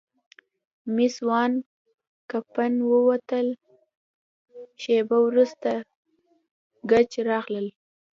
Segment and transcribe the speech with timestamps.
[0.95, 1.51] مېس وان
[2.31, 3.47] کمپن ووتل،
[4.81, 5.71] شیبه وروسته
[6.89, 7.67] ګېج راغلل.